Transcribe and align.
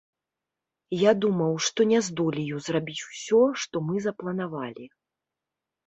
Я 0.99 1.11
думаў, 1.25 1.53
што 1.67 1.79
не 1.93 1.99
здолею 2.09 2.63
зрабіць 2.71 2.99
ўсё, 3.13 3.45
што 3.65 3.75
мы 3.87 3.95
запланавалі. 4.11 4.85